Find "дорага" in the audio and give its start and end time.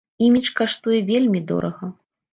1.53-1.85